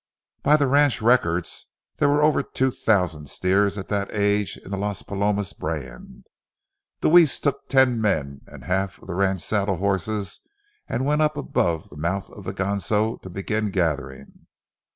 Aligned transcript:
By 0.41 0.57
the 0.57 0.65
ranch 0.65 0.99
records, 0.99 1.67
there 1.97 2.09
were 2.09 2.23
over 2.23 2.41
two 2.41 2.71
thousand 2.71 3.29
steers 3.29 3.77
of 3.77 3.87
that 3.89 4.11
age 4.11 4.57
in 4.57 4.71
the 4.71 4.77
Las 4.77 5.03
Palomas 5.03 5.53
brand. 5.53 6.25
Deweese 7.01 7.37
took 7.39 7.69
ten 7.69 8.01
men 8.01 8.41
and 8.47 8.63
half 8.63 8.99
of 8.99 9.07
the 9.07 9.13
ranch 9.13 9.41
saddle 9.41 9.77
horses 9.77 10.39
and 10.87 11.05
went 11.05 11.21
up 11.21 11.37
above 11.37 11.89
the 11.89 11.97
mouth 11.97 12.31
of 12.31 12.45
the 12.45 12.51
Ganso 12.55 13.17
to 13.17 13.29
begin 13.29 13.69
gathering. 13.69 14.47